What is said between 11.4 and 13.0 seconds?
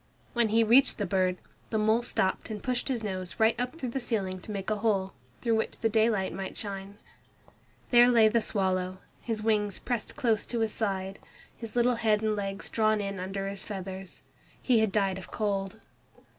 His little head and legs drawn